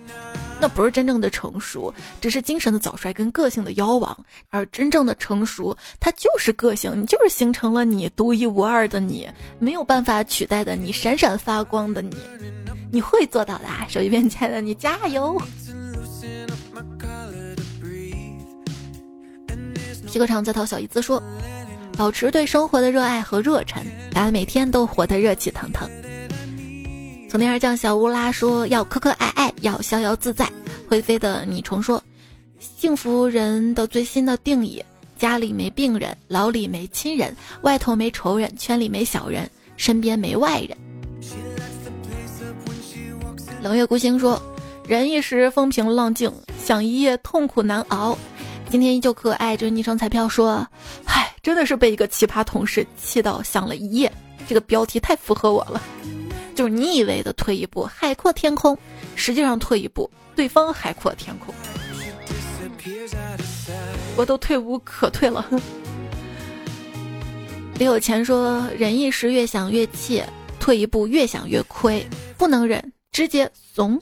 [0.59, 4.17] 那不是真正的成熟，只是精神的早衰跟个性的夭亡。
[4.49, 9.27] 而真正的成熟，它就是个性，你就是形成了你独一无二的你，
[9.59, 12.15] 没有办法取代的你，闪闪发光的你，
[12.91, 13.65] 你会做到的。
[13.89, 15.39] 手机边亲爱的你，加油！
[20.07, 21.21] 皮革厂在逃小姨子说
[21.97, 25.89] ：“保持对生活的热爱和热忱，咱每天都活得热气腾腾。”
[27.35, 30.49] 从天而降小乌拉说：“要可可爱爱，要逍遥自在。”
[30.87, 32.01] 会飞的你虫说
[32.77, 34.81] ：“幸福人的最新的定义：
[35.17, 40.77] 家里没病人，牢里没亲人，外头没仇人，圈里没小人，身边没外人。”
[43.61, 44.41] 冷月孤星说
[44.87, 46.31] ：“人一时风平浪静，
[46.63, 48.17] 想一夜痛苦难熬。”
[48.71, 50.65] 今天依旧可爱，这昵称彩票说
[51.03, 54.09] ：“嗨，真的是被一个奇葩同事气到想了一夜。”
[54.47, 55.81] 这个标题太符合我了，
[56.55, 58.75] 就是你以为的退一步海阔天空，
[59.15, 61.53] 实际上退一步对方海阔天空，
[64.15, 65.45] 我都退无可退了。
[67.77, 70.23] 李有钱说：“忍一时越想越气，
[70.57, 74.01] 退一步越想越亏，不能忍，直接怂。”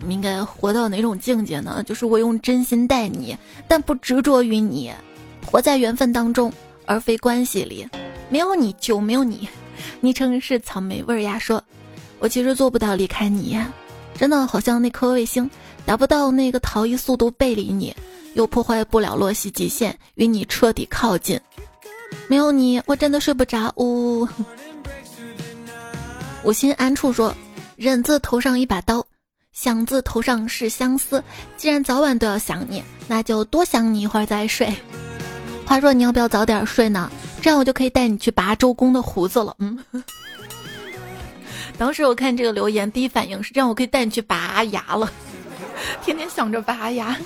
[0.00, 1.82] 我们应该活到哪种境界呢？
[1.84, 3.36] 就是我用真心待你，
[3.66, 4.92] 但不执着于你，
[5.44, 6.52] 活在缘分当中，
[6.86, 7.84] 而非关系里。
[8.28, 9.48] 没有你就没有你。
[10.00, 11.62] 昵称是草莓味呀，说，
[12.18, 13.58] 我其实做不到离开你，
[14.18, 15.48] 真的好像那颗卫星
[15.84, 17.94] 达不到那个逃逸速度，背离你，
[18.34, 21.40] 又破坏不了洛希极限，与你彻底靠近。
[22.28, 23.72] 没有你，我真的睡不着。
[23.76, 24.28] 呜，
[26.44, 27.34] 无心安处说，
[27.76, 29.04] 忍字头上一把刀。
[29.52, 31.22] 想字头上是相思，
[31.58, 34.74] 既然早晚都要想你，那就多想你一会儿再睡。
[35.66, 37.10] 话说你要不要早点睡呢？
[37.42, 39.54] 这样我就可以带你去拔周公的胡子了。
[39.58, 39.76] 嗯，
[41.76, 45.10] 当时我看这个留言，第一反应是这样，我可以带你去拔牙了。
[46.02, 47.16] 天天想着拔牙。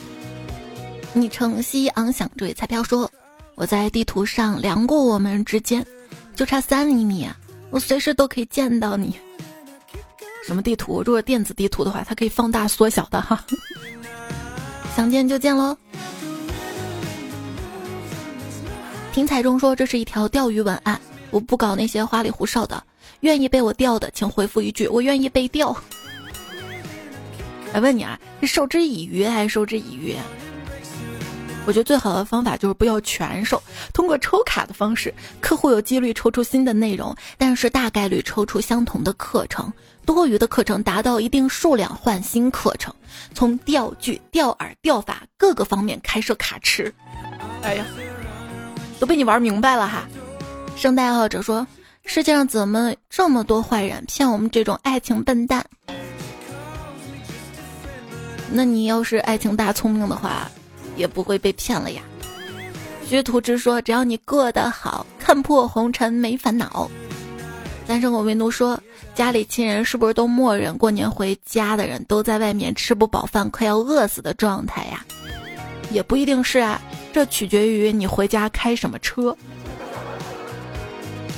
[1.12, 3.10] 昵称夕昂想这位彩票说，
[3.54, 5.84] 我在地图上量过我们之间，
[6.34, 7.28] 就差三厘米，
[7.70, 9.18] 我随时都可以见到你。
[10.46, 11.02] 什么地图？
[11.02, 13.44] 如果电子地图的话，它可以放大缩小的哈。
[14.94, 15.76] 想见就见喽。
[19.16, 21.00] 听彩中说这是一条钓鱼文案，
[21.30, 22.84] 我不搞那些花里胡哨的。
[23.20, 25.74] 愿意被我钓的，请回复一句：我愿意被钓。
[27.72, 30.14] 来问你啊，是授之以鱼还是授之以渔？
[31.66, 33.62] 我觉得最好的方法就是不要全授，
[33.94, 39.72] 通过抽卡的方式，客户有几率抽出新的内容，但是大概率抽出相同的课程。
[40.04, 42.94] 多余的课程达到一定数量换新课程，
[43.32, 46.92] 从钓具、钓饵、钓法各个方面开设卡池。
[47.62, 47.86] 哎呀，
[48.98, 50.08] 都被你玩明白了哈！
[50.76, 51.66] 圣诞爱好者说：
[52.04, 55.64] 世界上怎么这么多坏人骗我们这种爱情笨蛋？
[58.50, 60.50] 那你要是爱情大聪明的话，
[60.96, 62.02] 也不会被骗了呀。
[63.06, 66.90] 徐图之说：只要你过得好，看破红尘没烦恼。
[67.86, 68.80] 单身狗为奴说。
[69.14, 75.02] 家里亲人是不是都默认过年回家的人都在外面吃不饱饭，快要饿死的状态呀？
[75.90, 76.80] 也不一定是啊，
[77.12, 79.36] 这取决于你回家开什么车。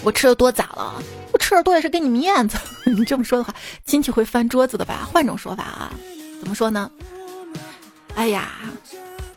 [0.03, 1.03] 我吃的多咋了？
[1.33, 2.57] 我吃的多也是给你面子。
[2.87, 5.07] 你这么说的话，亲戚会翻桌子的吧？
[5.11, 5.93] 换种说法啊，
[6.41, 6.91] 怎么说呢？
[8.15, 8.51] 哎呀，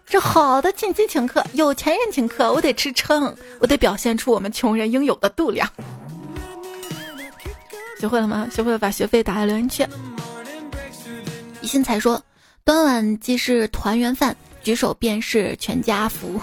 [0.06, 5.70] 这好的亲戚请客，有钱人请客，我得吃撑，我得表现出我们穷人应有的度量。
[8.00, 8.48] 学会了吗？
[8.52, 9.86] 学会了，把学费打在留言区。
[11.62, 12.20] 一心才说，
[12.64, 16.40] 端晚即是团圆饭，举手便是全家福。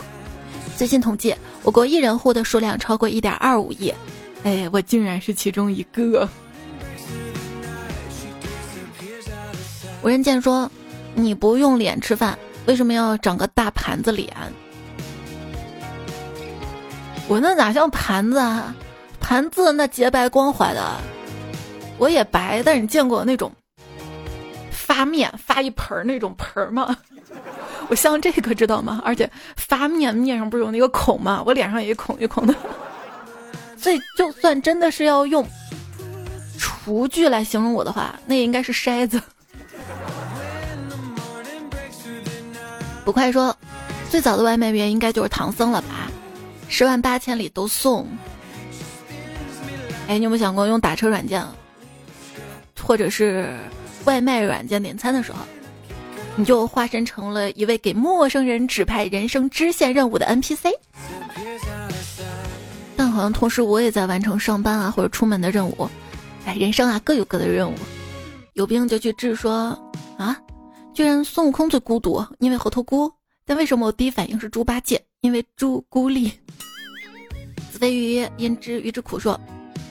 [0.77, 3.93] 最新统计，我国一人户的数量超过一点二五亿，
[4.45, 6.29] 哎，我竟然是其中一个。
[10.03, 10.71] 无人见说，
[11.15, 14.33] 你不用脸吃饭，为什么要长个大盘子脸？
[17.27, 18.75] 我那哪像盘子啊？
[19.21, 20.97] 盘子那洁白光滑的。
[21.99, 23.51] 我也白，但是你见过那种
[24.99, 26.97] 发面发一盆儿那种盆儿吗？
[27.89, 29.01] 我像这个知道吗？
[29.05, 31.41] 而且发面面上不是有那个孔吗？
[31.47, 32.53] 我脸上也一孔一孔的。
[33.79, 35.47] 所以就算真的是要用
[36.59, 39.23] 厨具来形容我的话，那也应该是筛子。
[43.05, 43.57] 不快说，
[44.11, 46.11] 最早的外卖员应该就是唐僧了吧？
[46.69, 48.05] 十万八千里都送。
[50.09, 51.47] 哎，你有没有想过用打车软件？
[52.83, 53.57] 或者是
[54.09, 55.39] 外卖软件点餐的时候，
[56.35, 60.73] 你就化身成了一位给陌生人指派人生支线任务的 NPC。
[62.97, 65.91] 但好像同时我也在完成上班啊或者出门的任务。
[66.47, 67.75] 哎，人生啊各有各的任务。
[68.55, 69.37] 有病就去治。
[69.37, 69.79] 说
[70.17, 70.35] 啊，
[70.95, 73.13] 居然孙悟空最孤独，因为猴头菇。
[73.45, 75.05] 但为什么我第一反应是猪八戒？
[75.21, 76.31] 因为猪孤立。
[77.71, 79.21] 子非鱼焉知鱼之苦？
[79.21, 79.39] 说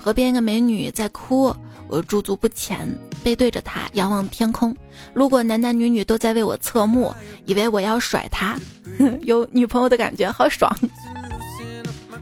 [0.02, 1.56] 河边一个美女在哭。
[1.90, 2.88] 我驻足不前，
[3.24, 4.76] 背对着他仰望天空，
[5.14, 7.14] 路过男男女女都在为我侧目，
[7.46, 8.60] 以为我要甩他，
[9.24, 10.76] 有女朋友的感觉好爽。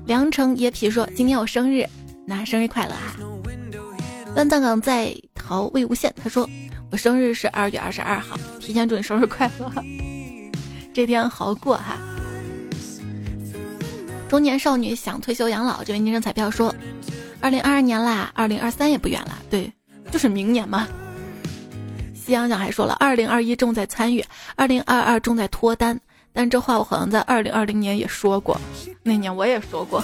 [0.05, 1.87] 凉城野痞说：“今天我生日，
[2.25, 3.17] 那生日快乐啊！”
[4.35, 6.47] 乱葬岗在逃魏无羡，他说
[6.91, 9.71] ：“我生日是二月二十二号，提前祝你生日快乐，
[10.93, 11.97] 这天好过哈。”
[14.29, 16.73] 中年少女想退休养老，这位昵称彩票说。
[17.41, 19.71] 二零二二年啦，二零二三也不远了，对，
[20.11, 20.87] 就是明年嘛。
[22.13, 24.25] 夕阳奖还说了，二零二一重在参与，
[24.55, 25.99] 二零二二重在脱单。
[26.33, 28.59] 但这话我好像在二零二零年也说过，
[29.03, 30.03] 那年我也说过。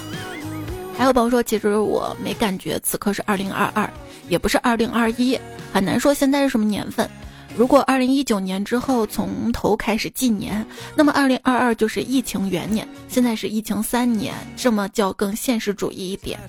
[0.97, 3.89] 还有朋友说，其实我没感觉此刻是二零二二，
[4.29, 5.38] 也不是二零二一，
[5.73, 7.09] 很难说现在是什么年份。
[7.57, 10.65] 如果二零一九年之后从头开始纪年，
[10.95, 16.39] 那么二零二二就是疫情元年，现在是疫情三年，这么叫更现实主义一点。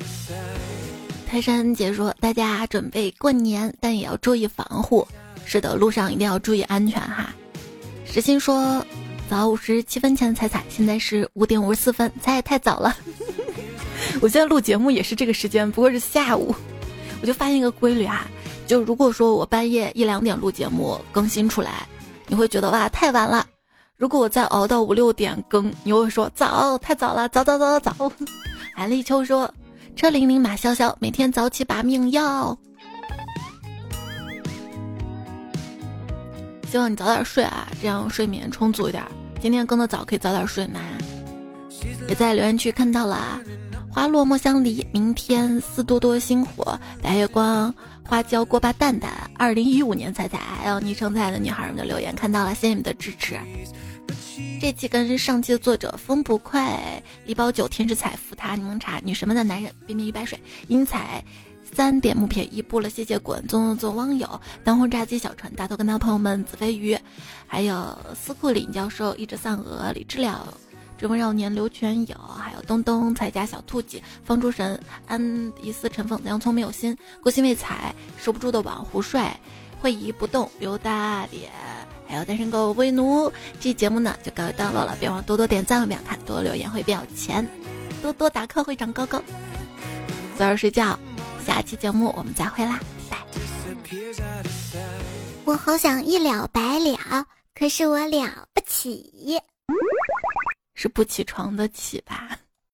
[1.33, 5.09] 泰山姐说：“大家准备过年，但也要注意防护。
[5.47, 7.33] 是的，路上一定要注意安全哈。
[8.05, 8.85] 石心说，
[9.31, 12.95] 早五十七分前踩踩，现在是五点五十四分，踩也太早了。
[14.21, 16.55] 我现在录节目也是这个时间，不过是下午。
[17.23, 18.27] 我就发现一个规律啊，
[18.67, 21.89] 就如果说我半夜一两点录节目更新出来，
[22.27, 23.43] 你会觉得哇太晚了；
[23.97, 28.13] 如果我再熬到五六点更，你会说早太早了，早早早早早。
[28.77, 29.51] 韩立秋说
[29.95, 32.59] ：“车铃铃马潇潇，每天早起把命要。”
[36.69, 39.05] 希望你早点睡啊，这样睡眠充足一点。
[39.41, 40.81] 今天更的早，可以早点睡吗？
[42.09, 43.41] 也在留言区看到了，
[43.91, 47.75] 花落莫相离，明天似多多星火，白月光，
[48.05, 53.39] 花椒锅巴蛋蛋，二零一五年彩彩，还有昵称彩的女孩们的留言看到了，谢谢你们的支持。
[54.63, 61.21] 这期跟上期的作者风不快，李宝九天使彩福塔柠檬茶女神们的男人冰冰一白水英彩。
[61.65, 66.97] 三点木片一步了，谢谢滚纵纵网友当红炸鸡小船大头跟他朋友们子飞鱼，
[67.45, 70.57] 还有斯库林教授一只丧鹅李知了，
[70.97, 79.37] 追梦少年刘全友，还有东东彩家小兔姐方诸神安迪斯陈凤洋葱没有心郭新未彩守不住的网胡帅
[79.81, 81.51] 会移不动刘大脸，
[82.13, 83.33] 还有单身狗为奴。
[83.55, 87.49] 这期节目呢就告一段落了，别忘多多点赞和秒看，多留言会变有钱，
[88.03, 89.19] 多多打 call 会长高高。
[90.37, 90.99] 早点睡觉。
[91.47, 93.17] 下期节目我们再会啦，拜。
[95.47, 99.41] 我好想一了百了，可是我了不起，
[100.75, 102.37] 是不起床的起吧？